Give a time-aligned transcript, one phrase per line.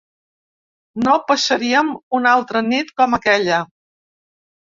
[1.07, 1.91] No passaríem
[2.21, 3.61] una altra nit com aquella.